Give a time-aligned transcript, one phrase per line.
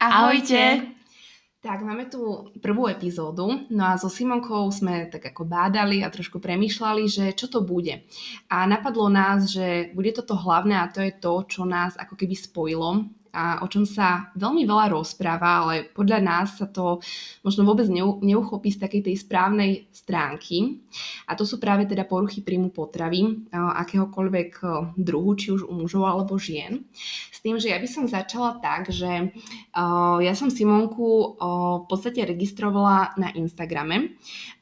[0.00, 0.94] Ahojte!
[1.64, 6.36] Tak, máme tu prvú epizódu, no a so Simonkou sme tak ako bádali a trošku
[6.36, 8.04] premýšľali, že čo to bude.
[8.52, 12.36] A napadlo nás, že bude toto hlavné a to je to, čo nás ako keby
[12.36, 17.02] spojilo a o čom sa veľmi veľa rozpráva, ale podľa nás sa to
[17.42, 17.90] možno vôbec
[18.22, 20.86] neuchopí z takej tej správnej stránky.
[21.26, 24.50] A to sú práve teda poruchy príjmu potravy akéhokoľvek
[24.94, 26.86] druhu, či už u mužov alebo žien.
[27.34, 29.34] S tým, že ja by som začala tak, že
[30.22, 31.34] ja som Simonku
[31.82, 34.14] v podstate registrovala na Instagrame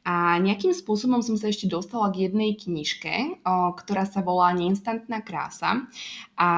[0.03, 3.45] a nejakým spôsobom som sa ešte dostala k jednej knižke,
[3.77, 5.85] ktorá sa volá Neinstantná krása.
[6.35, 6.51] A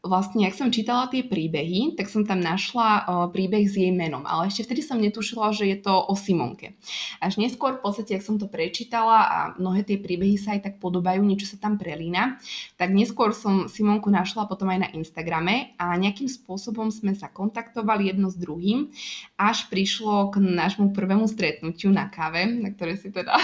[0.00, 2.94] vlastne, ak som čítala tie príbehy, tak som tam našla o,
[3.28, 6.76] príbeh s jej menom, ale ešte vtedy som netušila, že je to o Simonke.
[7.20, 10.74] Až neskôr, v podstate, ak som to prečítala a mnohé tie príbehy sa aj tak
[10.80, 12.40] podobajú, niečo sa tam prelína,
[12.80, 18.08] tak neskôr som Simonku našla potom aj na Instagrame a nejakým spôsobom sme sa kontaktovali
[18.08, 18.88] jedno s druhým,
[19.36, 23.36] až prišlo k nášmu prvému stretnutiu na káve, na ktoré si teda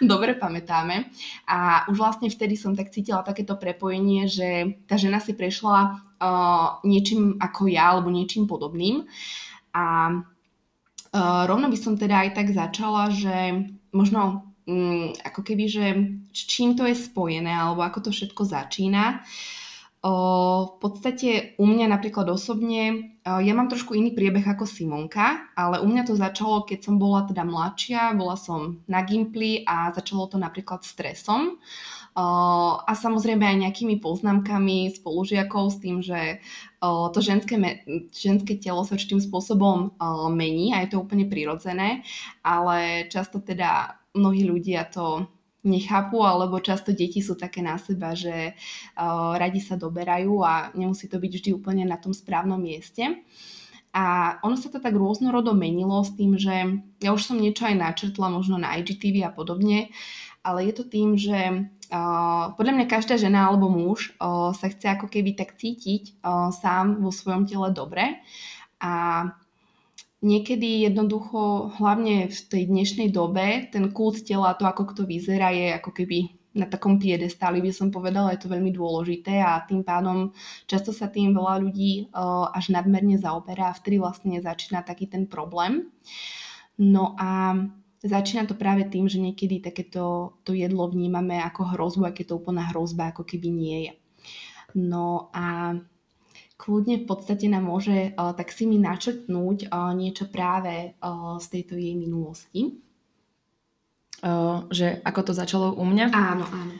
[0.00, 1.12] dobre pamätáme.
[1.48, 6.80] A už vlastne vtedy som tak cítila takéto prepojenie, že tá žena si prešla uh,
[6.84, 9.04] niečím ako ja alebo niečím podobným.
[9.76, 9.84] A
[10.16, 15.86] uh, rovno by som teda aj tak začala, že možno um, ako keby, že
[16.30, 19.22] s čím to je spojené alebo ako to všetko začína.
[20.00, 20.12] O,
[20.64, 21.28] v podstate
[21.60, 26.08] u mňa napríklad osobne, o, ja mám trošku iný priebeh ako Simonka, ale u mňa
[26.08, 30.80] to začalo, keď som bola teda mladšia, bola som na Gimply a začalo to napríklad
[30.88, 31.60] stresom.
[32.16, 36.42] A samozrejme aj nejakými poznámkami spolužiakov s tým, že
[36.82, 37.54] to ženské,
[38.10, 39.94] ženské telo sa určitým spôsobom
[40.34, 42.02] mení a je to úplne prirodzené,
[42.42, 45.30] ale často teda mnohí ľudia to
[45.64, 48.56] nechápu, alebo často deti sú také na seba, že
[49.36, 53.20] radi sa doberajú a nemusí to byť vždy úplne na tom správnom mieste.
[53.90, 57.74] A ono sa to tak rôznorodo menilo s tým, že ja už som niečo aj
[57.74, 59.90] načrtla možno na IGTV a podobne,
[60.46, 64.94] ale je to tým, že Uh, podľa mňa každá žena alebo muž uh, sa chce
[64.94, 68.22] ako keby tak cítiť uh, sám vo svojom tele dobre
[68.78, 69.26] a
[70.20, 75.76] niekedy jednoducho, hlavne v tej dnešnej dobe, ten kult tela, to ako kto vyzerá je
[75.76, 76.18] ako keby
[76.50, 80.34] na takom piedestáli by som povedala, je to veľmi dôležité a tým pádom
[80.66, 85.30] často sa tým veľa ľudí uh, až nadmerne zaoberá a vtedy vlastne začína taký ten
[85.30, 85.94] problém.
[86.74, 87.54] No a
[88.00, 92.72] Začína to práve tým, že niekedy takéto to jedlo vnímame ako hrozbu, aké to úplná
[92.72, 93.92] hrozba, ako keby nie je.
[94.72, 95.76] No a
[96.60, 101.46] kľudne v podstate nám môže uh, tak si mi načrtnúť uh, niečo práve uh, z
[101.48, 102.76] tejto jej minulosti.
[104.20, 106.12] Uh, že ako to začalo u mňa?
[106.12, 106.74] Áno, áno.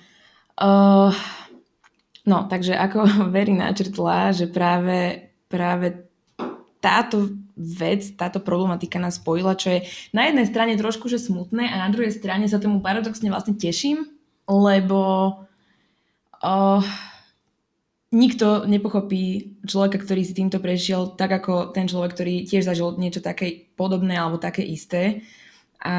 [0.61, 1.17] Uh,
[2.29, 6.05] no, takže ako Veri načrtla, že práve, práve
[6.85, 11.77] táto vec, táto problematika nás spojila, čo je na jednej strane trošku že smutné a
[11.81, 14.05] na druhej strane sa tomu paradoxne vlastne teším,
[14.49, 15.01] lebo
[16.41, 16.81] uh,
[18.11, 23.23] nikto nepochopí človeka, ktorý si týmto prešiel tak ako ten človek, ktorý tiež zažil niečo
[23.23, 25.23] také podobné alebo také isté.
[25.81, 25.97] A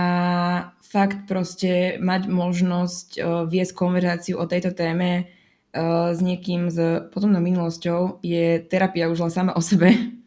[0.79, 7.41] fakt proste mať možnosť uh, viesť konverzáciu o tejto téme uh, s niekým s podobnou
[7.41, 10.21] minulosťou je terapia už len sama o sebe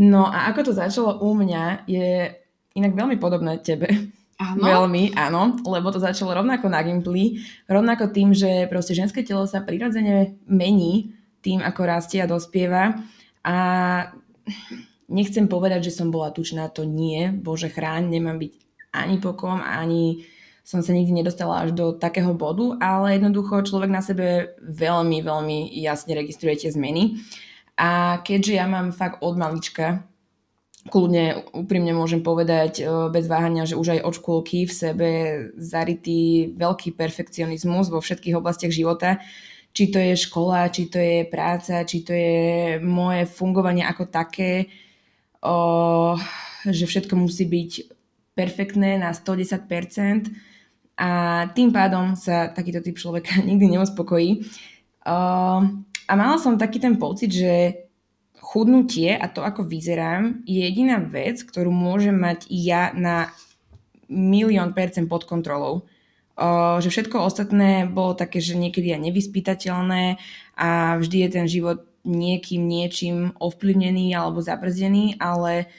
[0.00, 2.32] No a ako to začalo u mňa, je
[2.78, 3.90] inak veľmi podobné tebe.
[4.40, 4.64] Áno.
[4.64, 9.60] Veľmi, áno, lebo to začalo rovnako na Gimply, rovnako tým, že proste ženské telo sa
[9.60, 11.12] prirodzene mení
[11.44, 13.04] tým, ako rastie a dospieva
[13.44, 13.56] a
[15.12, 18.52] nechcem povedať, že som bola tučná, to nie, bože chráň, nemám byť
[18.96, 20.24] ani pokom, ani
[20.64, 25.68] som sa nikdy nedostala až do takého bodu, ale jednoducho človek na sebe veľmi, veľmi
[25.84, 27.20] jasne registruje tie zmeny.
[27.80, 30.04] A keďže ja mám fakt od malička,
[30.88, 35.08] kľudne úprimne môžem povedať e, bez váhania, že už aj od škôlky v sebe
[35.60, 39.20] zarytý veľký perfekcionizmus vo všetkých oblastiach života,
[39.76, 44.72] či to je škola, či to je práca, či to je moje fungovanie ako také,
[45.44, 46.16] o,
[46.64, 47.70] že všetko musí byť
[48.32, 50.32] perfektné na 110%
[50.96, 51.10] a
[51.52, 54.30] tým pádom sa takýto typ človeka nikdy neuspokojí.
[55.04, 55.16] O,
[56.08, 57.84] a mala som taký ten pocit, že
[58.50, 63.30] chudnutie a to, ako vyzerám, je jediná vec, ktorú môžem mať ja na
[64.10, 65.86] milión percent pod kontrolou.
[66.34, 70.18] O, že všetko ostatné bolo také, že niekedy aj nevyspytateľné
[70.58, 75.70] a vždy je ten život niekým, niečím ovplyvnený alebo zabrzdený, ale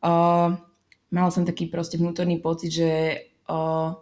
[0.00, 0.56] o,
[1.12, 2.92] mal som taký proste vnútorný pocit, že
[3.52, 3.92] o,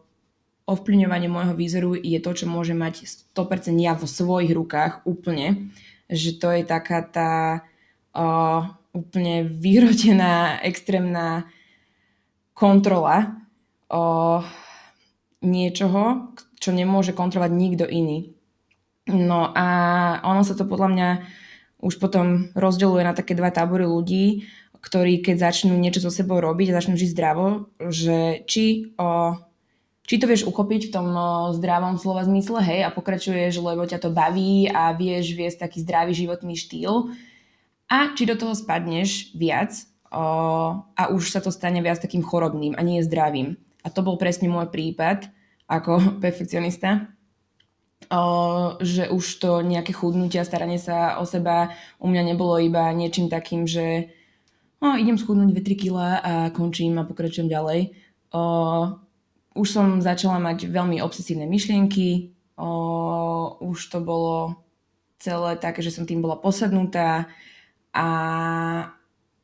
[0.70, 3.02] ovplyvňovanie môjho výzoru je to, čo môže mať
[3.34, 5.74] 100% ja vo svojich rukách úplne.
[6.06, 7.32] Že to je taká tá
[8.16, 11.48] uh, úplne vyhrotená, extrémna
[12.52, 13.40] kontrola
[13.88, 14.40] o
[15.42, 18.36] niečoho, čo nemôže kontrolovať nikto iný.
[19.10, 19.66] No a
[20.22, 21.08] ono sa to podľa mňa
[21.82, 24.46] už potom rozdeľuje na také dva tábory ľudí,
[24.78, 29.34] ktorí keď začnú niečo so sebou robiť a začnú žiť zdravo, že či o
[30.02, 31.14] či to vieš uchopiť v tom
[31.54, 36.10] zdravom slova zmysle, hej, a pokračuješ, lebo ťa to baví a vieš viesť taký zdravý
[36.10, 37.14] životný štýl,
[37.92, 39.76] a či do toho spadneš viac
[40.08, 40.24] o,
[40.80, 43.60] a už sa to stane viac takým chorobným a nie zdravým.
[43.84, 45.28] A to bol presne môj prípad
[45.68, 47.12] ako perfekcionista,
[48.08, 48.22] o,
[48.80, 53.28] že už to nejaké chudnutie a staranie sa o seba u mňa nebolo iba niečím
[53.28, 54.08] takým, že
[54.80, 57.92] o, idem schudnúť 2-3 kg a končím a pokračujem ďalej.
[58.32, 58.42] O,
[59.52, 62.68] už som začala mať veľmi obsesívne myšlienky, o,
[63.60, 64.64] už to bolo
[65.20, 67.28] celé také, že som tým bola posadnutá
[67.92, 68.06] a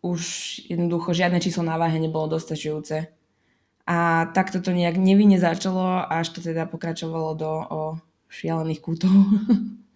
[0.01, 0.23] už
[0.69, 3.09] jednoducho žiadne číslo na váhe nebolo dostačujúce.
[3.89, 7.81] A takto to nejak nevinne začalo, až to teda pokračovalo do o,
[8.29, 9.11] šialených kútov.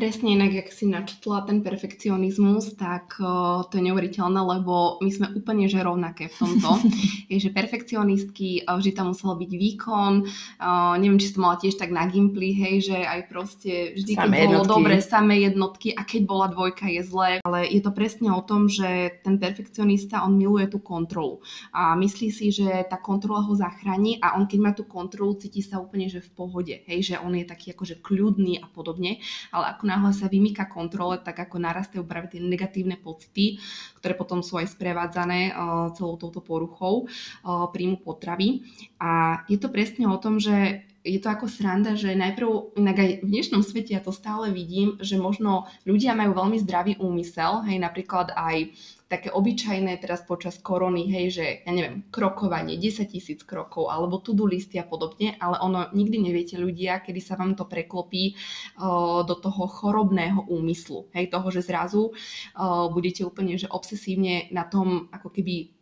[0.00, 5.28] Presne inak, jak si načetla ten perfekcionizmus, tak uh, to je neuveriteľné, lebo my sme
[5.36, 6.80] úplne že rovnaké v tomto.
[7.28, 11.60] je, že perfekcionistky, uh, vždy tam musel byť výkon, uh, neviem, či si to mala
[11.60, 14.56] tiež tak na Gimply, hej, že aj proste vždy, samé keď jednotky.
[14.56, 17.30] bolo dobre, samé jednotky a keď bola dvojka je zlé.
[17.44, 21.44] Ale je to presne o tom, že ten perfekcionista, on miluje tú kontrolu.
[21.76, 25.60] A myslí si, že tá kontrola ho zachráni a on keď má tú kontrolu, cíti
[25.60, 29.20] sa úplne, že v pohode, hej, že on je taký akože kľudný a podobne.
[29.52, 33.58] Ale ako náhle sa vymýka kontrole, tak ako narastajú práve tie negatívne pocity,
[33.98, 38.62] ktoré potom sú aj sprevádzané uh, celou touto poruchou uh, príjmu potravy.
[39.02, 43.10] A je to presne o tom, že je to ako sranda, že najprv, inak aj
[43.24, 47.80] v dnešnom svete ja to stále vidím, že možno ľudia majú veľmi zdravý úmysel, hej,
[47.80, 48.76] napríklad aj
[49.10, 54.46] také obyčajné teraz počas korony, hej, že ja neviem, krokovanie, 10 tisíc krokov, alebo to-do
[54.46, 58.38] listy a podobne, ale ono nikdy neviete ľudia, kedy sa vám to preklopí
[58.78, 64.62] uh, do toho chorobného úmyslu, hej, toho, že zrazu uh, budete úplne, že obsesívne na
[64.62, 65.80] tom, ako keby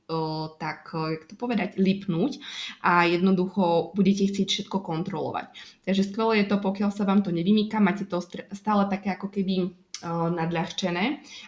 [0.57, 2.41] tak, jak to povedať, lipnúť
[2.81, 5.53] a jednoducho budete chcieť všetko kontrolovať.
[5.85, 8.17] Takže skvelé je to, pokiaľ sa vám to nevymýka, máte to
[8.57, 11.05] stále také ako keby nadľahčené.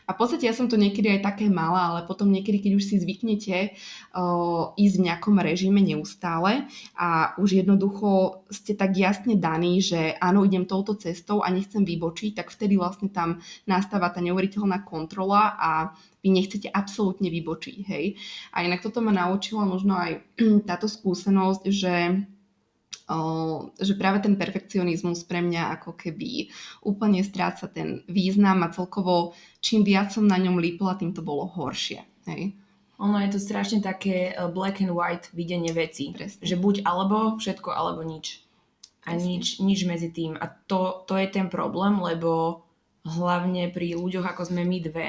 [0.07, 2.85] A v podstate ja som to niekedy aj také mala, ale potom niekedy, keď už
[2.85, 6.67] si zvyknete uh, ísť v nejakom režime neustále
[6.99, 12.43] a už jednoducho ste tak jasne daní, že áno, idem touto cestou a nechcem vybočiť,
[12.43, 13.39] tak vtedy vlastne tam
[13.71, 18.19] nastáva tá neuveriteľná kontrola a vy nechcete absolútne vybočiť, hej.
[18.53, 20.27] A inak toto ma naučila možno aj
[20.69, 21.95] táto skúsenosť, že
[23.81, 26.47] že práve ten perfekcionizmus pre mňa ako keby
[26.87, 31.51] úplne stráca ten význam a celkovo čím viac som na ňom lípla, tým to bolo
[31.51, 32.07] horšie.
[32.31, 32.55] Hej.
[33.01, 36.13] Ono je to strašne také e, black and white videnie veci.
[36.13, 36.45] Presne.
[36.45, 38.45] Že buď alebo, všetko alebo nič.
[39.09, 40.37] A nič, nič medzi tým.
[40.37, 42.63] A to, to je ten problém, lebo
[43.09, 45.09] hlavne pri ľuďoch, ako sme my dve,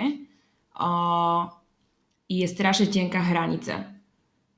[0.79, 1.51] uh,
[2.31, 3.91] je strašne tenká hranica.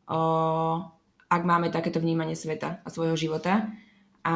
[0.05, 0.93] Uh,
[1.33, 3.73] ak máme takéto vnímanie sveta a svojho života.
[4.21, 4.35] A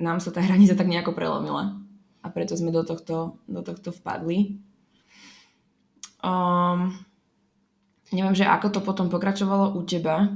[0.00, 1.76] nám sa tá hranica tak nejako prelomila.
[2.20, 4.60] A preto sme do tohto, do tohto vpadli.
[6.20, 6.92] Um,
[8.12, 10.28] neviem, že ako to potom pokračovalo u teba,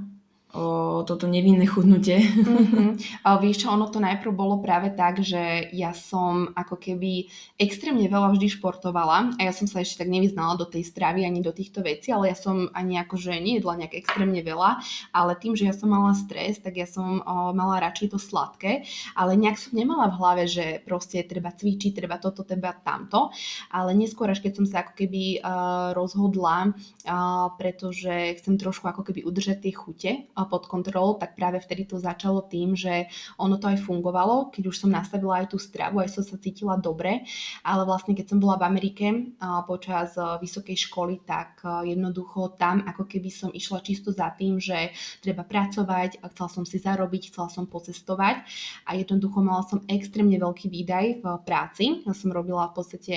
[0.54, 2.22] o toto nevinné chudnutie.
[2.22, 3.26] Mm-hmm.
[3.26, 7.26] A vieš čo, ono to najprv bolo práve tak, že ja som ako keby
[7.58, 11.42] extrémne veľa vždy športovala a ja som sa ešte tak nevyznala do tej stravy ani
[11.42, 14.78] do týchto vecí, ale ja som ani akože nejedla nejak extrémne veľa,
[15.10, 18.86] ale tým, že ja som mala stres, tak ja som o, mala radšej to sladké,
[19.18, 23.34] ale nejak som nemala v hlave, že proste treba cvičiť, treba toto, treba tamto,
[23.74, 29.02] ale neskôr až keď som sa ako keby uh, rozhodla, uh, pretože chcem trošku ako
[29.02, 33.10] keby udržať tie chute, uh, pod kontrolou, tak práve vtedy to začalo tým, že
[33.40, 36.78] ono to aj fungovalo, keď už som nastavila aj tú stravu, aj som sa cítila
[36.78, 37.24] dobre,
[37.66, 39.36] ale vlastne keď som bola v Amerike
[39.68, 45.44] počas vysokej školy, tak jednoducho tam ako keby som išla čisto za tým, že treba
[45.44, 48.44] pracovať, chcela som si zarobiť, chcela som pocestovať
[48.86, 52.02] a jednoducho mala som extrémne veľký výdaj v práci.
[52.06, 53.14] Ja som robila v podstate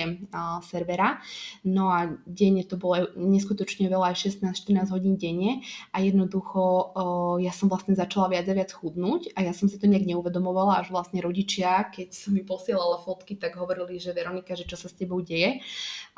[0.66, 1.20] servera,
[1.64, 5.60] no a denne to bolo neskutočne veľa, aj 16-14 hodín denne
[5.92, 6.94] a jednoducho
[7.38, 10.80] ja som vlastne začala viac a viac chudnúť a ja som si to nejak neuvedomovala,
[10.82, 14.86] až vlastne rodičia, keď som mi posielala fotky, tak hovorili, že Veronika, že čo sa
[14.86, 15.60] s tebou deje.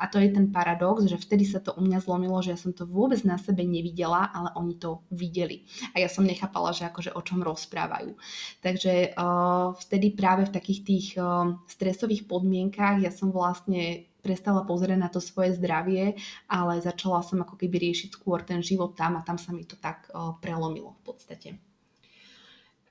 [0.01, 2.73] A to je ten paradox, že vtedy sa to u mňa zlomilo, že ja som
[2.73, 5.65] to vôbec na sebe nevidela, ale oni to videli.
[5.93, 8.17] A ja som nechápala, že akože o čom rozprávajú.
[8.65, 14.97] Takže uh, vtedy práve v takých tých uh, stresových podmienkách ja som vlastne prestala pozerať
[15.01, 19.25] na to svoje zdravie, ale začala som ako keby riešiť skôr ten život tam a
[19.25, 21.49] tam sa mi to tak uh, prelomilo v podstate.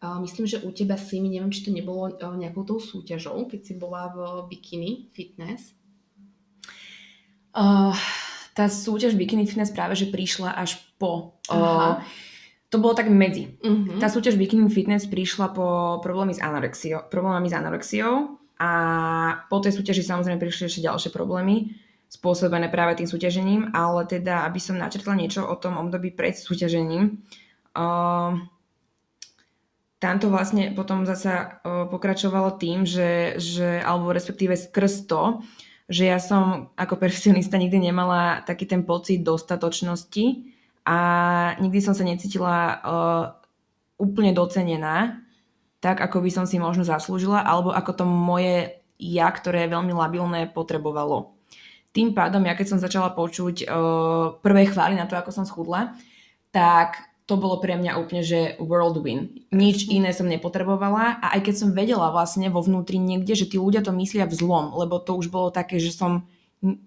[0.01, 3.61] Uh, myslím, že u teba si, neviem, či to nebolo uh, nejakou tou súťažou, keď
[3.63, 4.19] si bola v
[4.51, 5.77] bikini fitness.
[7.53, 7.95] Uh,
[8.57, 11.39] tá súťaž bikini fitness práve, že prišla až po...
[11.53, 12.01] Uh,
[12.73, 13.61] to bolo tak medzi.
[13.61, 14.01] Uh-huh.
[14.01, 18.71] Tá súťaž bikini fitness prišla po problémy s anorexiou, problémami s anorexiou a
[19.49, 21.73] po tej súťaži samozrejme prišli ešte ďalšie problémy,
[22.13, 27.25] spôsobené práve tým súťažením, ale teda, aby som načrtla niečo o tom období pred súťažením,
[27.73, 28.37] uh,
[29.97, 35.41] tamto vlastne potom zasa uh, pokračovalo tým, že, že, alebo respektíve skrz to,
[35.89, 40.53] že ja som ako perfekcionista nikdy nemala taký ten pocit dostatočnosti
[40.85, 40.99] a
[41.65, 43.25] nikdy som sa necítila uh,
[43.97, 45.25] úplne docenená
[45.81, 49.97] tak, ako by som si možno zaslúžila, alebo ako to moje ja, ktoré je veľmi
[49.97, 51.33] labilné, potrebovalo.
[51.91, 55.97] Tým pádom, ja keď som začala počuť uh, prvé chvály na to, ako som schudla,
[56.55, 59.31] tak to bolo pre mňa úplne, že world win.
[59.51, 59.91] Nič mhm.
[59.91, 63.81] iné som nepotrebovala a aj keď som vedela vlastne vo vnútri niekde, že tí ľudia
[63.81, 66.29] to myslia v zlom, lebo to už bolo také, že som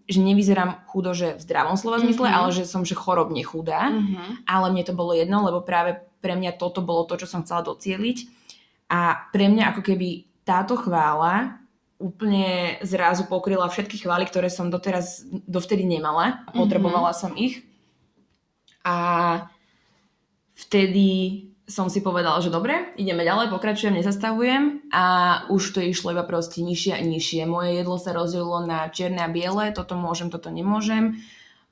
[0.05, 2.45] že nevyzerám chudo, že v zdravom slova zmysle, mm-hmm.
[2.45, 3.89] ale že som že chorobne chudá.
[3.89, 4.45] Mm-hmm.
[4.45, 7.65] Ale mne to bolo jedno, lebo práve pre mňa toto bolo to, čo som chcela
[7.65, 8.42] docieliť.
[8.89, 11.63] A pre mňa ako keby táto chvála
[12.03, 16.59] úplne zrazu pokryla všetky chvály, ktoré som doteraz, dovtedy nemala a mhm.
[16.59, 17.23] potrebovala mm-hmm.
[17.23, 17.63] som ich.
[18.83, 18.95] A
[20.59, 25.05] vtedy som si povedala, že dobre, ideme ďalej, pokračujem, nezastavujem a
[25.47, 27.47] už to išlo iba proste nižšie a nižšie.
[27.47, 31.23] Moje jedlo sa rozdelilo na čierne a biele, toto môžem, toto nemôžem.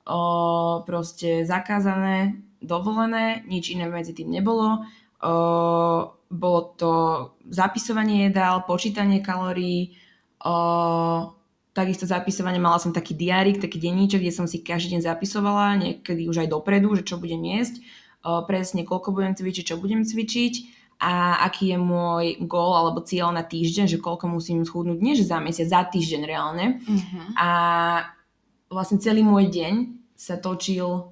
[0.08, 4.88] O, proste zakázané, dovolené, nič iné medzi tým nebolo.
[5.20, 5.32] O,
[6.32, 6.90] bolo to
[7.52, 9.92] zapisovanie jedál, počítanie kalórií,
[10.40, 10.56] o,
[11.76, 16.24] takisto zapisovanie, mala som taký diárik, taký denníček, kde som si každý deň zapisovala, niekedy
[16.32, 17.84] už aj dopredu, že čo budem jesť,
[18.24, 23.34] o, presne koľko budem cvičiť, čo budem cvičiť a aký je môj gól alebo cieľ
[23.34, 26.78] na týždeň, že koľko musím schudnúť, nie že za mesiac, za týždeň reálne.
[26.86, 27.26] Uh-huh.
[27.34, 27.48] A
[28.70, 31.10] vlastne celý môj deň sa točil,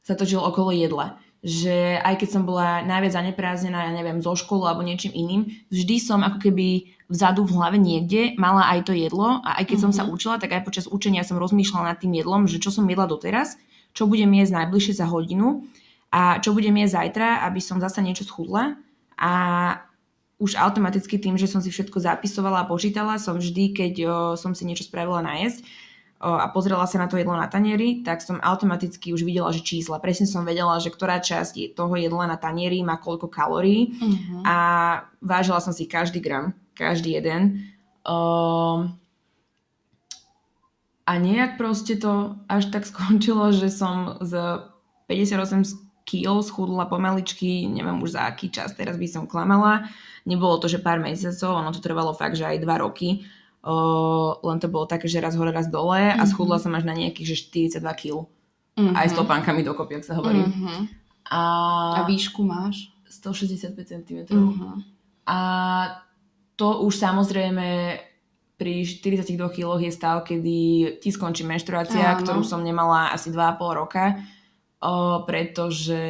[0.00, 4.64] sa točil okolo jedla že aj keď som bola najviac zaneprázdnená, ja neviem, zo školu
[4.64, 9.44] alebo niečím iným, vždy som ako keby vzadu v hlave niekde mala aj to jedlo
[9.44, 9.92] a aj keď mm-hmm.
[9.92, 10.10] som sa mhm.
[10.16, 13.60] učila, tak aj počas učenia som rozmýšľala nad tým jedlom, že čo som jedla doteraz,
[13.92, 15.68] čo budem jesť najbližšie za hodinu
[16.08, 18.80] a čo budem jesť zajtra, aby som zasa niečo schudla
[19.20, 19.32] a
[20.42, 24.50] už automaticky tým, že som si všetko zapisovala a počítala, som vždy, keď o, som
[24.50, 25.62] si niečo spravila najesť,
[26.24, 30.00] a pozrela sa na to jedlo na tanieri, tak som automaticky už videla, že čísla.
[30.00, 34.40] Presne som vedela, že ktorá časť toho jedla na tanieri má koľko kalórií uh-huh.
[34.48, 34.56] a
[35.20, 37.68] vážila som si každý gram, každý jeden.
[38.08, 38.96] Um,
[41.04, 44.64] a nejak proste to až tak skončilo, že som z
[45.12, 49.88] 58 kg schudla pomaličky, neviem už za aký čas, teraz by som klamala.
[50.24, 53.28] Nebolo to, že pár mesiacov, ono to trvalo fakt, že aj dva roky
[53.64, 56.20] Uh, len to bolo také, že raz hore, raz dole mm-hmm.
[56.20, 56.28] a mhm.
[56.28, 58.28] schudla som až na nejakých, že 42 kg.
[58.76, 58.92] Mm-hmm.
[58.92, 60.44] Aj s topánkami dokopy, ak sa hovorí.
[60.44, 60.78] Mm-hmm.
[61.32, 61.40] A...
[61.96, 62.92] a výšku máš?
[63.08, 64.20] 165 cm.
[64.28, 64.74] Mm-hmm.
[65.24, 65.38] A
[66.60, 67.96] to už samozrejme
[68.54, 70.58] pri 42 kg je stav, kedy
[71.02, 72.20] ti skončí menštruácia, Áno.
[72.22, 74.20] ktorú som nemala asi 2,5 roka.
[74.84, 76.04] O, pretože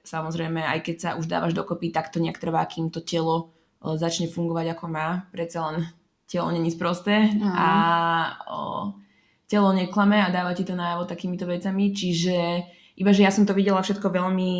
[0.00, 3.52] samozrejme, aj keď sa už dávaš dokopy, tak to nejak trvá, kým to telo
[3.84, 5.28] o, začne fungovať ako má.
[5.28, 5.76] Predsa len
[6.30, 7.52] telo není sprosté uh-huh.
[7.54, 7.68] a
[8.48, 8.58] o,
[9.46, 12.36] telo neklame a dáva ti to najavo takýmito vecami, čiže
[12.96, 14.52] iba, že ja som to videla všetko veľmi,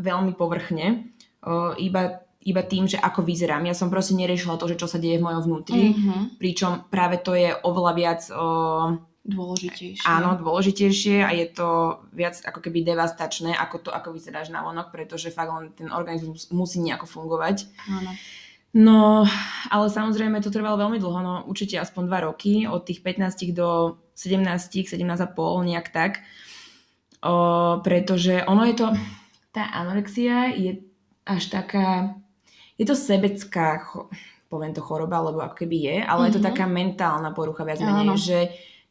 [0.00, 1.12] veľmi povrchne,
[1.44, 3.68] o, iba, iba tým, že ako vyzerám.
[3.68, 6.36] Ja som proste neriešila to, že čo sa deje v mojom vnútri, uh-huh.
[6.40, 8.20] pričom práve to je oveľa viac...
[8.32, 8.46] O,
[9.22, 10.02] dôležitejšie.
[10.02, 14.90] Áno, dôležitejšie a je to viac ako keby devastačné, ako to, ako vyzeráš na vonok,
[14.90, 17.70] pretože fakt len ten organizmus musí nejako fungovať.
[17.86, 18.10] Áno.
[18.72, 19.28] No,
[19.68, 24.00] ale samozrejme to trvalo veľmi dlho, no určite aspoň 2 roky, od tých 15 do
[24.16, 26.24] 17, 17,5 nejak tak.
[27.20, 28.88] O, pretože ono je to,
[29.52, 30.80] tá anorexia je
[31.28, 32.16] až taká,
[32.80, 33.84] je to sebecká,
[34.48, 36.26] poviem to choroba, lebo ako keby je, ale mm-hmm.
[36.26, 36.48] je to mhm.
[36.48, 38.38] taká mentálna porucha viac menej, že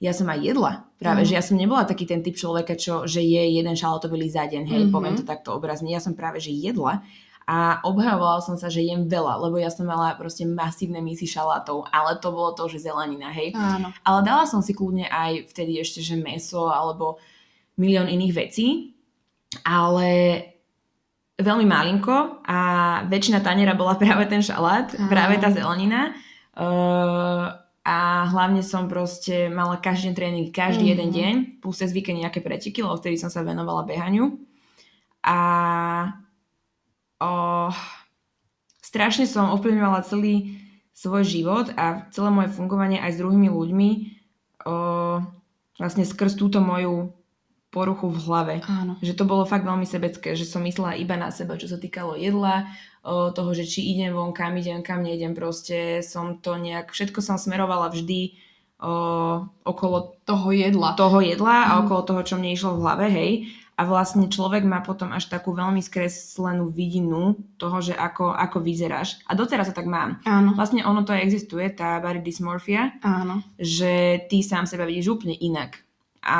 [0.02, 0.90] ja som aj jedla.
[0.98, 1.28] Práve, mm.
[1.30, 4.64] že ja som nebola taký ten typ človeka, čo, že je jeden šalotový za deň,
[4.66, 4.94] hej, mm-hmm.
[4.94, 5.94] poviem to takto obrazne.
[5.94, 7.06] Ja som práve, že jedla
[7.50, 11.90] a obhajovala som sa, že jem veľa, lebo ja som mala proste masívne misy šalátov,
[11.90, 13.52] ale to bolo to, že zelenina, hej.
[13.58, 13.90] Áno.
[14.06, 17.18] Ale dala som si kľudne aj vtedy ešte, že meso alebo
[17.82, 18.94] milión iných vecí,
[19.66, 20.10] ale
[21.42, 22.60] veľmi malinko a
[23.10, 25.10] väčšina taniera bola práve ten šalát, Áno.
[25.10, 26.14] práve tá zelenina.
[26.54, 27.48] Uh,
[27.82, 30.94] a hlavne som proste mala každý deň tréning, každý mm-hmm.
[30.94, 31.16] jeden Mhm.
[31.18, 34.38] deň, plus cez víkend nejaké preteky, lebo vtedy som sa venovala behaniu.
[35.26, 35.38] A
[37.22, 37.70] o,
[38.82, 40.58] strašne som ovplyvňovala celý
[40.92, 43.90] svoj život a celé moje fungovanie aj s druhými ľuďmi
[44.66, 44.76] o,
[45.78, 47.14] vlastne skrz túto moju
[47.72, 48.56] poruchu v hlave.
[48.68, 49.00] Áno.
[49.00, 52.20] Že to bolo fakt veľmi sebecké, že som myslela iba na seba, čo sa týkalo
[52.20, 52.68] jedla,
[53.00, 57.24] o, toho, že či idem von, kam idem, kam neidem, proste som to nejak, všetko
[57.24, 58.36] som smerovala vždy
[58.84, 58.92] o,
[59.64, 61.00] okolo Toho jedla.
[61.00, 61.80] toho jedla a Mhm.
[61.88, 63.32] okolo toho, čo mne išlo v hlave, hej.
[63.82, 69.18] A vlastne človek má potom až takú veľmi skreslenú vidinu toho, že ako, ako vyzeráš.
[69.26, 70.22] A doteraz to tak mám.
[70.22, 70.54] Áno.
[70.54, 73.42] Vlastne ono to aj existuje, tá body dysmorphia, Áno.
[73.58, 75.82] že ty sám seba vidíš úplne inak.
[76.22, 76.38] A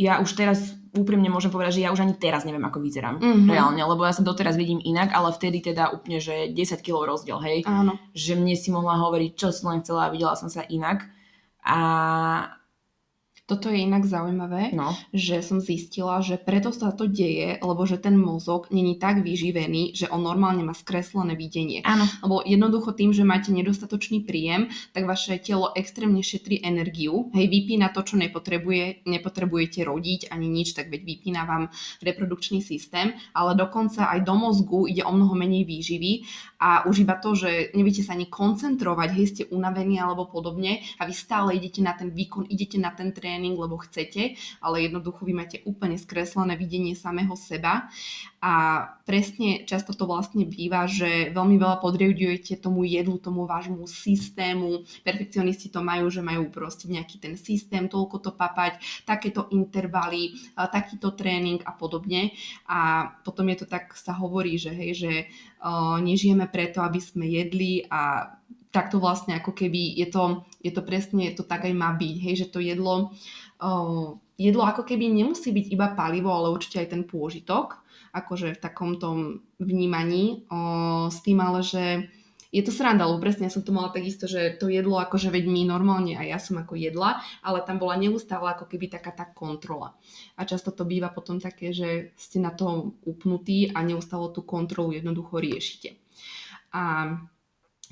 [0.00, 3.20] ja už teraz úprimne môžem povedať, že ja už ani teraz neviem, ako vyzerám.
[3.20, 3.44] Mhm.
[3.44, 7.36] Reálne, lebo ja sa doteraz vidím inak, ale vtedy teda úplne, že 10 kg rozdiel,
[7.44, 7.68] hej.
[7.68, 8.00] Áno.
[8.16, 11.04] Že mne si mohla hovoriť, čo som len chcela a videla som sa inak.
[11.60, 11.78] A
[13.44, 18.00] Toto je inak zaujímavé, no, že som zistila, že preto sa to deje, lebo že
[18.00, 21.84] ten mozog není tak vyživený, že on normálne má skreslené videnie.
[21.84, 22.08] áno.
[22.24, 27.28] Lebo jednoducho tým, že máte nedostatočný príjem, tak vaše telo extrémne šetrí energiu.
[27.36, 31.68] Hej, vypína to, čo nepotrebuje, nepotrebujete rodiť ani nič, tak veď vypína vám
[32.00, 36.24] reprodukčný systém, ale dokonca aj do mozgu ide o mnoho menej výživy
[36.64, 41.04] a už iba to, že neviete sa ani koncentrovať, hej, ste unavení alebo podobne a
[41.04, 45.36] vy stále idete na ten výkon, idete na ten tréning, lebo chcete, ale jednoducho vy
[45.36, 47.92] máte úplne skreslené videnie samého seba
[48.40, 48.52] a
[49.08, 54.84] presne často to vlastne býva, že veľmi veľa podriadujete tomu jedlu, tomu vášmu systému.
[55.00, 61.16] Perfekcionisti to majú, že majú proste nejaký ten systém, toľko to papať, takéto intervaly, takýto
[61.16, 62.36] tréning a podobne.
[62.68, 65.12] A potom je to tak, sa hovorí, že hej, že
[65.64, 68.30] uh, nežijeme preto, aby sme jedli a
[68.70, 72.34] takto vlastne ako keby je to, je to presne, to tak aj má byť, hej,
[72.46, 73.14] že to jedlo,
[73.62, 77.82] uh, jedlo ako keby nemusí byť iba palivo, ale určite aj ten pôžitok,
[78.14, 82.06] akože v takom tom vnímaní o, s tým, ale že
[82.54, 85.50] je to sranda, lebo presne ja som to mala takisto, že to jedlo, akože veď
[85.50, 89.26] my normálne, aj ja som ako jedla, ale tam bola neustále ako keby taká tá
[89.26, 89.98] kontrola.
[90.38, 94.94] A často to býva potom také, že ste na to upnutí a neustále tú kontrolu
[94.94, 95.98] jednoducho riešite.
[96.74, 97.14] A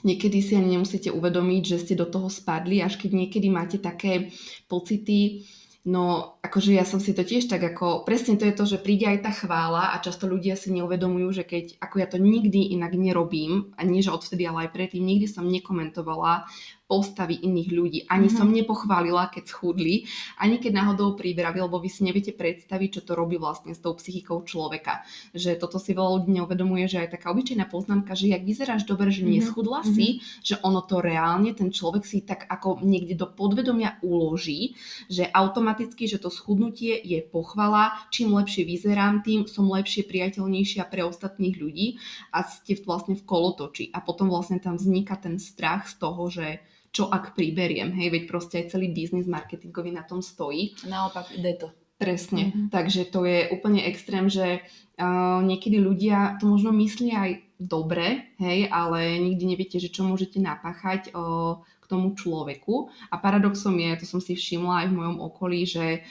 [0.02, 4.34] niekedy si ani nemusíte uvedomiť, že ste do toho spadli, až keď niekedy máte také
[4.66, 5.46] pocity,
[5.82, 9.02] No, akože ja som si to tiež tak ako, presne to je to, že príde
[9.02, 12.94] aj tá chvála a často ľudia si neuvedomujú, že keď, ako ja to nikdy inak
[12.94, 16.46] nerobím, a nie že odvtedy, ale aj predtým, nikdy som nekomentovala
[16.92, 17.98] postavy iných ľudí.
[18.04, 18.36] Ani Mhm.
[18.36, 20.04] som nepochválila, keď schudli,
[20.36, 23.96] ani keď náhodou pribrali, lebo vy si neviete predstaviť, čo to robí vlastne s tou
[23.96, 25.00] psychikou človeka.
[25.32, 29.08] Že toto si veľa ľudí neuvedomuje, že aj taká obyčajná poznámka, že jak vyzeráš dobre,
[29.08, 29.30] že Mhm.
[29.32, 34.74] neschudla si, že ono to reálne, ten človek si tak ako niekde do podvedomia uloží,
[35.08, 41.06] že automaticky, že to schudnutie je pochvala, čím lepšie vyzerám, tým som lepšie priateľnejšia pre
[41.06, 41.96] ostatných ľudí
[42.34, 43.94] a ste vlastne v kolotoči.
[43.94, 46.58] A potom vlastne tam vzniká ten strach z toho, že
[46.92, 50.76] čo ak priberiem, hej, veď proste aj celý biznis marketingový na tom stojí.
[50.84, 51.68] Naopak, ide to.
[51.96, 52.68] Presne, Mhm.
[52.74, 54.58] takže to je úplne extrém, že
[54.98, 60.42] uh, niekedy ľudia to možno myslia aj dobre, hej, ale nikdy neviete, že čo môžete
[60.42, 62.90] napáchať uh, k tomu človeku.
[63.06, 66.02] A paradoxom je, to som si všimla aj v mojom okolí, že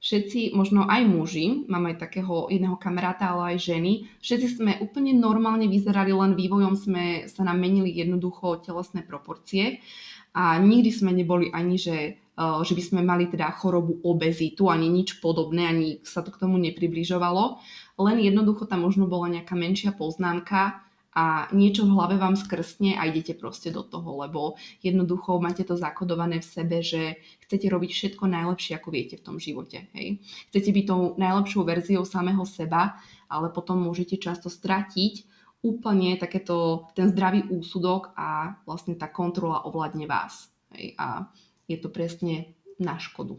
[0.00, 3.92] všetci, možno aj muži, mám aj takého jedného kamaráta, ale aj ženy,
[4.24, 9.82] všetci sme úplne normálne vyzerali, len vývojom sme sa nám menili jednoducho telesné proporcie
[10.34, 14.86] a nikdy sme neboli ani, že, uh, že by sme mali teda chorobu obezitu, ani
[14.86, 17.58] nič podobné, ani sa to k tomu nepribližovalo.
[18.00, 23.02] Len jednoducho tam možno bola nejaká menšia poznámka a niečo v hlave vám skrsne a
[23.10, 28.30] idete proste do toho, lebo jednoducho máte to zakodované v sebe, že chcete robiť všetko
[28.30, 29.90] najlepšie, ako viete v tom živote.
[29.90, 30.22] Hej?
[30.54, 32.94] Chcete byť tou najlepšou verziou samého seba,
[33.26, 35.26] ale potom môžete často stratiť
[35.60, 40.48] úplne takéto, ten zdravý úsudok a vlastne tá kontrola ovládne vás.
[40.72, 40.96] Hej?
[40.96, 41.28] A
[41.68, 43.36] je to presne na škodu.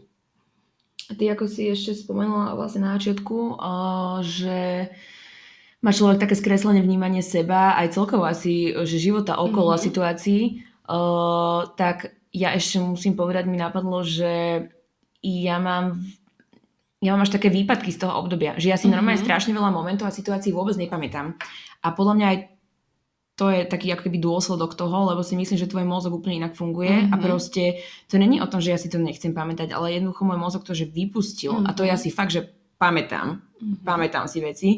[1.12, 4.88] Ty ako si ešte spomenula vlastne na začiatku, uh, že
[5.82, 9.82] má človek také skreslené vnímanie seba, aj celkovo asi, že života okolo Mhm.
[9.82, 10.42] situácií,
[10.86, 14.64] uh, tak ja ešte musím povedať, mi napadlo, že
[15.20, 16.00] ja mám
[17.02, 19.26] ja mám až také výpadky z toho obdobia, že ja si normálne Mhm.
[19.26, 21.34] strašne veľa momentov a situácií vôbec nepamätám.
[21.82, 22.38] A podľa mňa aj
[23.32, 26.54] to je taký ako keby dôsledok toho, lebo si myslím, že tvoj mozog úplne inak
[26.54, 27.22] funguje a Mhm.
[27.24, 30.62] proste to není o tom, že ja si to nechcem pamätať, ale jednoducho môj mozog
[30.62, 32.02] to, že vypustil a to ja Mhm.
[32.06, 32.46] si fakt, že
[32.78, 33.82] pamätám, Mhm.
[33.82, 34.70] pamätám si veci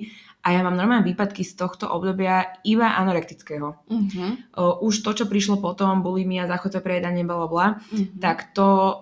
[0.44, 3.80] a ja mám normálne výpadky z tohto obdobia iba anorektického.
[3.90, 4.32] Uh-huh.
[4.84, 8.06] Už to, čo prišlo potom, bulimia, záchod pre jedanie, bla, bla, uh-huh.
[8.20, 9.00] tak to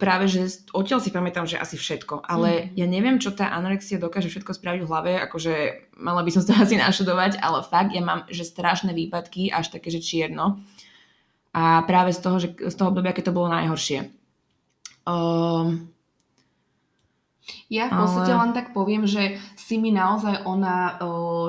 [0.00, 2.80] práve, že odtiaľ si pamätám, že asi všetko, ale mm.
[2.80, 5.54] ja neviem, čo tá anorexia dokáže všetko spraviť v hlave, akože
[6.00, 9.92] mala by som to asi našudovať, ale fakt, ja mám, že strašné výpadky, až také,
[9.92, 10.64] že čierno.
[11.52, 14.08] A práve z toho, že, z toho obdobia, keď to bolo najhoršie.
[15.04, 15.90] Um,
[17.66, 18.40] ja v podstate ale...
[18.46, 20.96] len tak poviem, že si mi naozaj ona,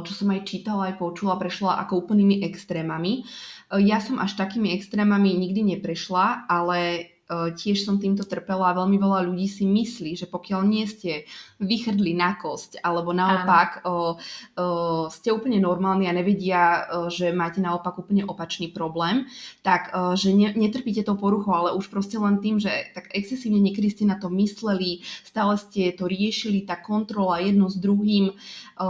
[0.01, 3.23] čo som aj čítala, aj počula, prešla ako úplnými extrémami.
[3.71, 8.99] Ja som až takými extrémami nikdy neprešla, ale E, tiež som týmto trpela a veľmi
[8.99, 11.23] veľa ľudí si myslí, že pokiaľ nie ste
[11.61, 17.95] vychrdli na kosť, alebo naopak o, o, ste úplne normálni a nevedia, že máte naopak
[18.01, 19.29] úplne opačný problém,
[19.61, 23.61] tak o, že ne, netrpíte to poruchou, ale už proste len tým, že tak excesívne
[23.61, 28.33] niekedy ste na to mysleli, stále ste to riešili, tá kontrola jedno s druhým,
[28.81, 28.89] o,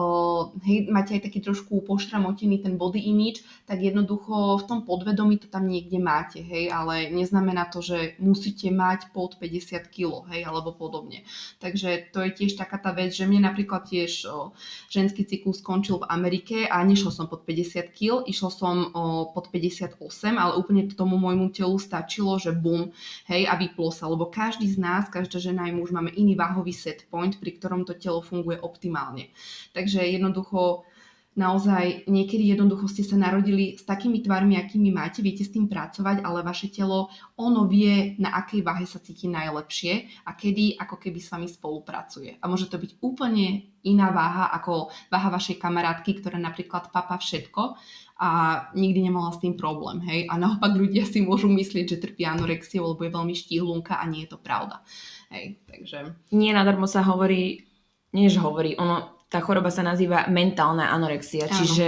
[0.64, 5.52] hej, máte aj taký trošku poštramotený ten body image, tak jednoducho v tom podvedomí to
[5.52, 10.72] tam niekde máte, hej, ale neznamená to, že musíte mať pod 50 kg, hej, alebo
[10.72, 11.28] podobne.
[11.60, 14.56] Takže to je tiež taká tá vec, že mne napríklad tiež o,
[14.88, 19.52] ženský cyklus skončil v Amerike a nešiel som pod 50 kg, išiel som o, pod
[19.52, 20.00] 58,
[20.40, 22.96] ale úplne tomu môjmu telu stačilo, že bum,
[23.28, 26.72] hej, a vyplo sa, lebo každý z nás, každá žena aj muž máme iný váhový
[26.72, 29.34] set point, pri ktorom to telo funguje optimálne.
[29.76, 30.88] Takže jednoducho
[31.32, 36.28] naozaj niekedy jednoducho ste sa narodili s takými tvarmi, akými máte, viete s tým pracovať,
[36.28, 37.08] ale vaše telo,
[37.40, 42.36] ono vie, na akej váhe sa cíti najlepšie a kedy ako keby s vami spolupracuje.
[42.44, 47.80] A môže to byť úplne iná váha ako váha vašej kamarátky, ktorá napríklad papa všetko
[48.22, 48.30] a
[48.76, 50.04] nikdy nemala s tým problém.
[50.04, 50.28] Hej?
[50.28, 54.28] A naopak ľudia si môžu myslieť, že trpí anorexiou, lebo je veľmi štíhlunka a nie
[54.28, 54.84] je to pravda.
[55.32, 56.12] Hej, takže...
[56.36, 57.64] Nie nadarmo sa hovorí,
[58.12, 61.56] nie že hovorí, ono tá choroba sa nazýva mentálna anorexia, Áno.
[61.56, 61.88] čiže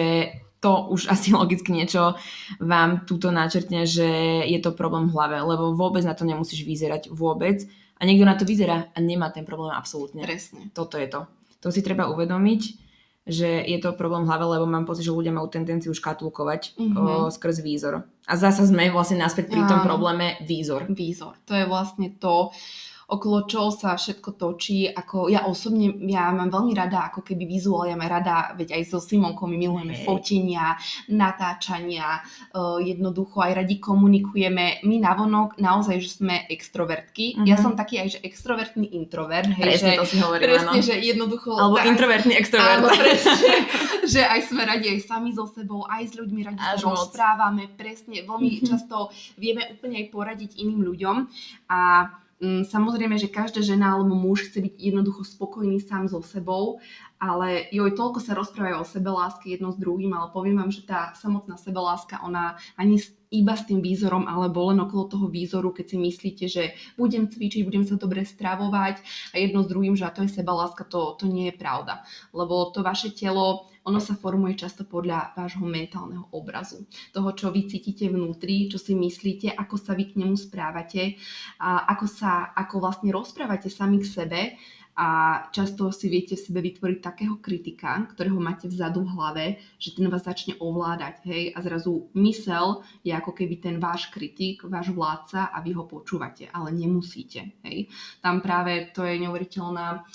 [0.64, 2.16] to už asi logicky niečo
[2.64, 4.08] vám túto načrtne, že
[4.48, 7.68] je to problém v hlave, lebo vôbec na to nemusíš vyzerať vôbec
[8.00, 10.24] a niekto na to vyzerá a nemá ten problém absolútne.
[10.24, 10.72] Presne.
[10.72, 11.28] Toto je to.
[11.60, 12.62] To si treba uvedomiť,
[13.24, 16.96] že je to problém v hlave, lebo mám pocit, že ľudia majú tendenciu škatulkovať mm-hmm.
[16.96, 18.04] o, skrz výzor.
[18.28, 20.88] A zasa sme vlastne naspäť pri tom probléme výzor.
[20.92, 21.40] Výzor.
[21.48, 22.52] To je vlastne to,
[23.08, 24.88] okolo čoho sa všetko točí.
[24.88, 28.84] Ako ja osobne, ja mám veľmi rada ako keby vizuál, ja mám rada, veď aj
[28.88, 30.06] so Simonkou my milujeme hey.
[30.08, 30.80] fotenia,
[31.12, 32.24] natáčania,
[32.56, 34.86] uh, jednoducho aj radi komunikujeme.
[34.88, 37.36] My navonok naozaj, že sme extrovertky.
[37.36, 37.48] Uh-huh.
[37.48, 39.52] Ja som taký aj, že extrovertný introvert.
[39.52, 40.88] Hej, presne že, to si hovorím, Presne, áno.
[40.88, 41.50] že jednoducho...
[41.54, 42.80] Alebo aj, introvertný extrovert.
[42.80, 43.52] Áno, presne.
[44.14, 47.68] že aj sme radi aj sami so sebou, aj s ľuďmi radi Až sa rozprávame.
[47.76, 48.68] Presne, veľmi uh-huh.
[48.68, 51.16] často vieme úplne aj poradiť iným ľuďom.
[51.72, 51.80] A
[52.44, 56.84] samozrejme, že každá žena alebo muž chce byť jednoducho spokojný sám so sebou,
[57.24, 61.16] ale joj, toľko sa rozprávajú o sebeláske jedno s druhým, ale poviem vám, že tá
[61.16, 63.00] samotná sebeláska, ona ani
[63.32, 66.64] iba s tým výzorom alebo len okolo toho výzoru, keď si myslíte, že
[67.00, 69.02] budem cvičiť, budem sa dobre stravovať
[69.34, 72.04] a jedno s druhým, že a to je sebaláska, to, to nie je pravda.
[72.36, 76.88] Lebo to vaše telo, ono sa formuje často podľa vášho mentálneho obrazu.
[77.12, 81.20] Toho, čo vy cítite vnútri, čo si myslíte, ako sa vy k nemu správate,
[81.60, 84.42] a ako sa, ako vlastne rozprávate sami k sebe
[84.94, 89.46] a často si viete v sebe vytvoriť takého kritika, ktorého máte vzadu v hlave,
[89.82, 94.62] že ten vás začne ovládať, hej, a zrazu mysel je ako keby ten váš kritik,
[94.70, 97.90] váš vládca a vy ho počúvate, ale nemusíte, hej.
[98.22, 100.06] Tam práve to je neuveriteľná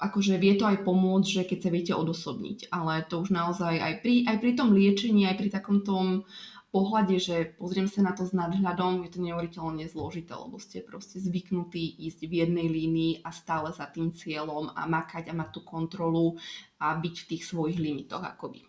[0.00, 3.94] akože vie to aj pomôcť, že keď sa viete odosobniť, ale to už naozaj aj
[4.00, 6.24] pri, aj pri tom liečení, aj pri takom tom
[6.70, 11.18] pohľade, že pozriem sa na to s nadhľadom, je to neuveriteľne zložité, lebo ste proste
[11.18, 15.60] zvyknutí ísť v jednej línii a stále za tým cieľom a makať a mať tú
[15.66, 16.38] kontrolu
[16.78, 18.62] a byť v tých svojich limitoch akoby.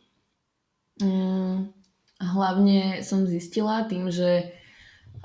[0.98, 1.70] Mm,
[2.18, 4.50] hlavne som zistila tým, že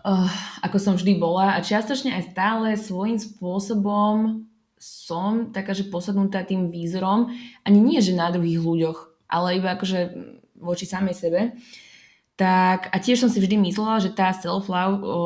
[0.05, 0.29] uh,
[0.61, 4.45] ako som vždy bola a čiastočne aj stále svojím spôsobom
[4.77, 7.33] som taká, že posadnutá tým výzorom,
[7.65, 10.13] ani nie, že na druhých ľuďoch, ale iba akože
[10.61, 11.41] voči samej sebe.
[12.37, 15.17] Tak a tiež som si vždy myslela, že tá self-love, o,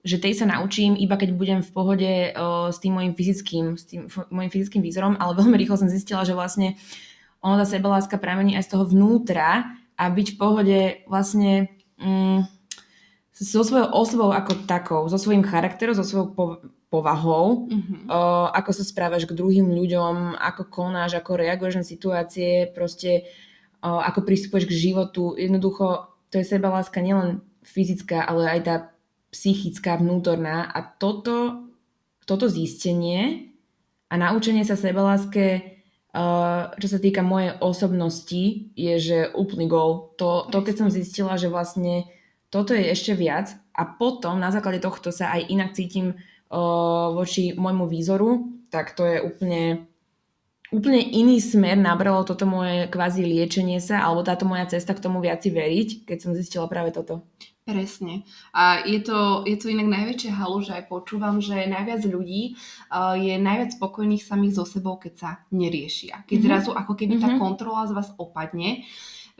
[0.00, 3.84] že tej sa naučím iba keď budem v pohode o, s tým môjim fyzickým, s
[3.84, 6.80] tým môjim fyzickým výzorom, ale veľmi rýchlo som zistila, že vlastne
[7.44, 11.68] ono tá sebaláska pramení aj z toho vnútra a byť v pohode vlastne
[12.00, 12.48] mm,
[13.36, 16.60] so svojou osobou ako takou, so svojím charakterom, so svojou po-
[16.90, 18.10] povahou, mm-hmm.
[18.10, 23.30] o, ako sa správaš k druhým ľuďom, ako konáš, ako reaguješ na situácie, proste
[23.78, 25.38] o, ako pristupuješ k životu.
[25.38, 28.76] Jednoducho to je sebaláska nielen fyzická, ale aj tá
[29.30, 30.66] psychická, vnútorná.
[30.66, 31.70] A toto,
[32.26, 33.54] toto zistenie
[34.10, 35.78] a naučenie sa sebaláske
[36.10, 40.10] Uh, čo sa týka mojej osobnosti, je, že úplný gol.
[40.18, 42.10] To, to, keď som zistila, že vlastne
[42.50, 46.29] toto je ešte viac a potom na základe tohto sa aj inak cítim uh,
[47.14, 49.86] voči môjmu výzoru, tak to je úplne
[50.70, 55.18] úplne iný smer nabralo toto moje kvázi liečenie sa, alebo táto moja cesta k tomu
[55.18, 57.26] viaci veriť, keď som zistila práve toto.
[57.66, 58.26] Presne.
[58.50, 62.56] A je to, je to inak najväčšia halu, že aj počúvam, že najviac ľudí
[62.90, 66.26] uh, je najviac spokojných samých so sebou, keď sa neriešia.
[66.26, 66.50] Keď mm-hmm.
[66.50, 67.30] zrazu ako keby mm-hmm.
[67.30, 67.40] tá mhm.
[67.42, 68.82] kontrola z vás opadne.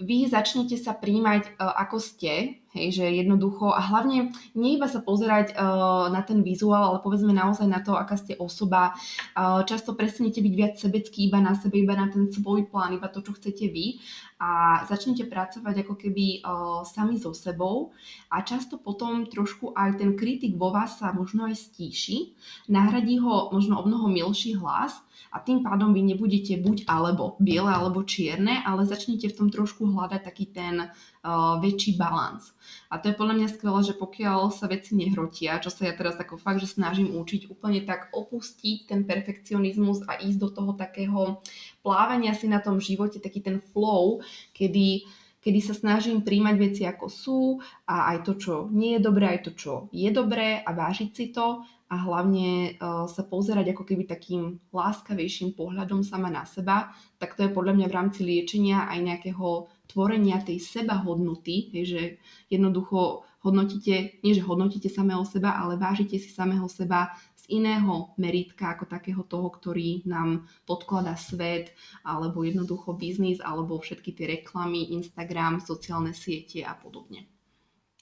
[0.01, 5.03] Vy začnete sa príjmať uh, ako ste, Hej, že jednoducho a hlavne nie iba sa
[5.03, 8.95] pozerať uh, na ten vizuál, ale povedzme naozaj na to, aká ste osoba.
[9.35, 13.11] Uh, často prestanete byť viac sebecký iba na sebe, iba na ten svoj plán, iba
[13.11, 13.99] to, čo chcete vy
[14.41, 17.93] a začnete pracovať ako keby uh, sami so sebou
[18.33, 22.33] a často potom trošku aj ten kritik vo vás sa možno aj stíši,
[22.73, 24.97] nahradí ho možno o mnoho milší hlas
[25.29, 29.85] a tým pádom vy nebudete buď alebo biele alebo čierne, ale začnete v tom trošku
[29.85, 32.57] hľadať taký ten uh, väčší balans.
[32.89, 36.19] A to je podľa mňa skvelé, že pokiaľ sa veci nehrotia, čo sa ja teraz
[36.21, 41.41] ako fakt, že snažím učiť úplne tak opustiť ten perfekcionizmus a ísť do toho takého
[41.81, 44.21] plávania si na tom živote, taký ten flow,
[44.53, 45.09] kedy
[45.41, 47.41] kedy sa snažím príjmať veci ako sú
[47.89, 51.33] a aj to, čo nie je dobré, aj to, čo je dobré a vážiť si
[51.33, 57.35] to a hlavne uh, sa pozerať ako keby takým láskavejším pohľadom sama na seba, tak
[57.35, 63.27] to je podľa mňa v rámci liečenia aj nejakého tvorenia tej seba hodnoty, že jednoducho
[63.43, 68.85] hodnotíte, nie že hodnotíte samého seba, ale vážite si samého seba z iného meritka ako
[68.87, 71.73] takého toho, ktorý nám podkladá svet,
[72.05, 77.27] alebo jednoducho biznis, alebo všetky tie reklamy, Instagram, sociálne siete a podobne.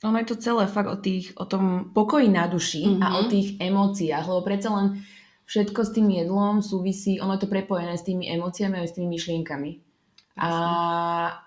[0.06, 3.02] Ono je to celé fakt o, tých, o tom pokoji na duši mm-hmm.
[3.02, 3.30] a o mhm.
[3.30, 4.86] tých emóciách, lebo predsa len
[5.48, 9.16] všetko s tým jedlom súvisí, ono je to prepojené s tými emóciami a s tými
[9.16, 9.87] myšlienkami.
[10.38, 10.50] A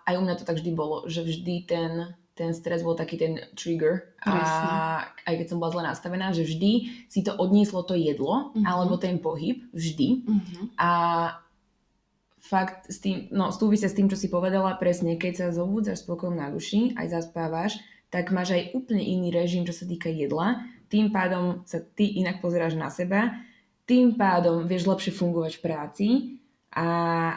[0.03, 3.33] aj u mňa to tak vždy bolo, že vždy ten, ten stres bol taký ten
[3.55, 4.11] trigger.
[4.19, 4.65] Presne.
[4.67, 6.71] A aj keď som bola zle nastavená, že vždy
[7.07, 8.65] si to odnieslo to jedlo, mm-hmm.
[8.67, 10.27] alebo ten pohyb, vždy.
[10.27, 10.63] Mm-hmm.
[10.75, 10.91] A
[12.41, 16.35] fakt s tým, no súvisia s tým, čo si povedala, presne, keď sa zobúdzaš spokojom
[16.35, 17.79] na duši, aj zaspávaš,
[18.11, 20.67] tak máš aj úplne iný režim, čo sa týka jedla.
[20.91, 23.31] Tým pádom sa ty inak pozeráš na seba,
[23.87, 26.07] tým pádom vieš lepšie fungovať v práci
[26.71, 26.87] a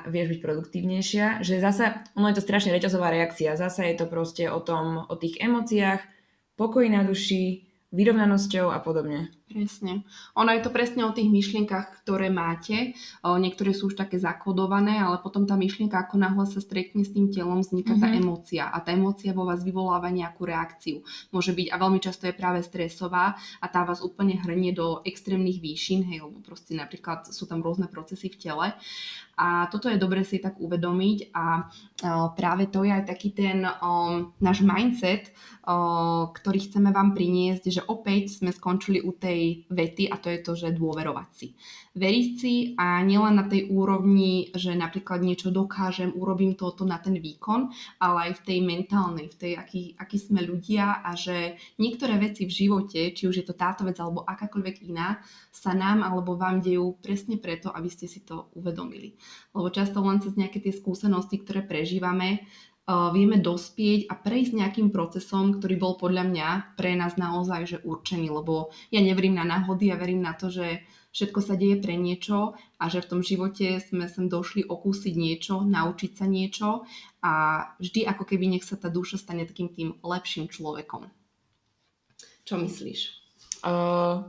[0.06, 4.46] vieš byť produktívnejšia, že zasa, ono je to strašne reťazová reakcia, zasa je to proste
[4.46, 6.06] o tom, o tých emóciách,
[6.54, 9.34] pokoji na duši, vyrovnanosťou a podobne.
[9.44, 10.08] Presne.
[10.40, 12.96] Ono je to presne o tých myšlienkach, ktoré máte.
[13.20, 17.28] Niektoré sú už také zakodované, ale potom tá myšlienka, ako náhle sa stretne s tým
[17.28, 18.02] telom, vzniká mm-hmm.
[18.02, 18.20] tá mhm.
[18.24, 18.64] emócia.
[18.72, 21.04] A tá emócia vo vás vyvoláva nejakú reakciu.
[21.28, 25.60] Môže byť, a veľmi často je práve stresová a tá vás úplne hrnie do extrémnych
[25.60, 28.66] výšin, hej, lebo proste napríklad sú tam rôzne procesy v tele.
[29.34, 31.66] A toto je dobre si tak uvedomiť a
[32.38, 35.34] práve to je aj taký ten um, náš mindset,
[35.66, 40.40] um, ktorý chceme vám priniesť, že opäť sme skončili u tej vety a to je
[40.40, 41.48] to, že dôverovať si
[41.94, 47.14] veriť si a nielen na tej úrovni, že napríklad niečo dokážem, urobím toto na ten
[47.22, 47.70] výkon,
[48.02, 52.50] ale aj v tej mentálnej, v tej, aký, aký sme ľudia a že niektoré veci
[52.50, 55.22] v živote, či už je to táto vec alebo akákoľvek iná,
[55.54, 59.14] sa nám alebo vám dejú presne preto, aby ste si to uvedomili.
[59.54, 62.42] Lebo často len cez nejaké tie skúsenosti, ktoré prežívame,
[62.86, 68.28] vieme dospieť a prejsť nejakým procesom, ktorý bol podľa mňa pre nás naozaj že určený,
[68.28, 70.84] lebo ja neverím na náhody, ja verím na to, že
[71.16, 75.64] všetko sa deje pre niečo a že v tom živote sme sem došli okúsiť niečo,
[75.64, 76.84] naučiť sa niečo
[77.24, 77.32] a
[77.80, 81.08] vždy ako keby nech sa tá duša stane takým tým lepším človekom.
[82.44, 83.00] Čo myslíš?
[83.64, 84.28] Uh,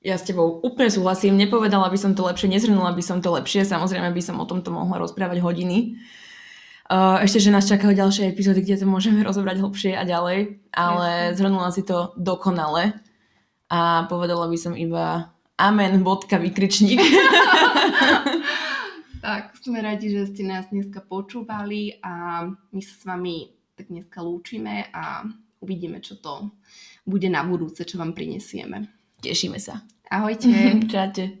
[0.00, 1.36] ja s tebou úplne súhlasím.
[1.36, 3.68] Nepovedala by som to lepšie, nezhrnula by som to lepšie.
[3.68, 6.00] Samozrejme by som o tomto mohla rozprávať hodiny.
[6.92, 11.32] Uh, ešte, že nás čakajú ďalšie epizódy, kde to môžeme rozobrať hlbšie a ďalej, ale
[11.32, 12.92] zhrnula si to dokonale
[13.72, 17.00] a povedala by som iba amen, bodka, vykričník.
[19.24, 24.20] tak, sme radi, že ste nás dneska počúvali a my sa s vami tak dneska
[24.20, 25.24] lúčime a
[25.64, 26.52] uvidíme, čo to
[27.08, 28.84] bude na budúce, čo vám prinesieme.
[29.24, 29.80] Tešíme sa.
[30.12, 30.52] Ahojte.
[30.92, 31.40] Čaute.